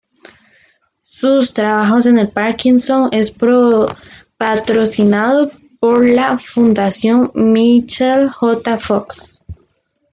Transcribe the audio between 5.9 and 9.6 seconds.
la Fundación Michael J. Fox.